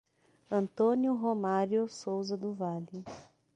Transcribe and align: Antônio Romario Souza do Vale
Antônio 0.49 1.13
Romario 1.13 1.87
Souza 1.87 2.35
do 2.35 2.53
Vale 2.55 3.05